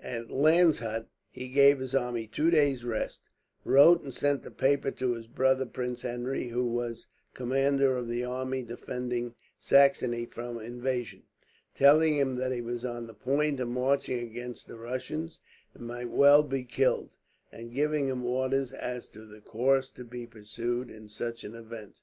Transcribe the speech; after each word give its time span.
At 0.00 0.30
Landshut 0.30 1.08
he 1.28 1.48
gave 1.48 1.78
his 1.78 1.94
army 1.94 2.26
two 2.26 2.50
days' 2.50 2.82
rest; 2.82 3.20
wrote 3.62 4.02
and 4.02 4.14
sent 4.14 4.46
a 4.46 4.50
paper 4.50 4.90
to 4.92 5.12
his 5.12 5.26
brother 5.26 5.66
Prince 5.66 6.00
Henry, 6.00 6.44
who 6.48 6.64
was 6.64 7.08
commander 7.34 7.94
of 7.98 8.08
the 8.08 8.24
army 8.24 8.62
defending 8.62 9.34
Saxony 9.58 10.24
from 10.24 10.58
invasion, 10.58 11.24
telling 11.74 12.16
him 12.16 12.36
that 12.36 12.52
he 12.52 12.62
was 12.62 12.86
on 12.86 13.06
the 13.06 13.12
point 13.12 13.60
of 13.60 13.68
marching 13.68 14.20
against 14.20 14.66
the 14.66 14.76
Russians 14.78 15.40
and 15.74 15.86
might 15.86 16.08
well 16.08 16.42
be 16.42 16.64
killed; 16.64 17.18
and 17.52 17.74
giving 17.74 18.08
him 18.08 18.24
orders 18.24 18.72
as 18.72 19.10
to 19.10 19.26
the 19.26 19.42
course 19.42 19.90
to 19.90 20.04
be 20.04 20.26
pursued, 20.26 20.88
in 20.88 21.06
such 21.06 21.44
an 21.44 21.54
event. 21.54 22.00